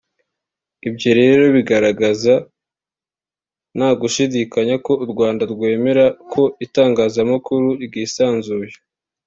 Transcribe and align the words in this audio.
Ibyo 0.87 1.09
rero 1.19 1.43
bigaragaza 1.55 2.33
nta 3.75 3.89
gushidikanya 4.01 4.75
ko 4.85 4.93
u 5.03 5.05
Rwanda 5.11 5.43
rwemera 5.53 6.05
ko 6.31 6.41
itangazamakuru 6.65 7.67
ryisanzuye 7.85 8.75